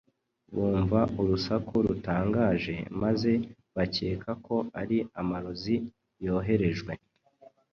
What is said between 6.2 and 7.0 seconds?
yoherejwe